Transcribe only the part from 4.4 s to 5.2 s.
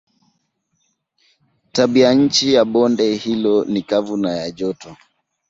joto.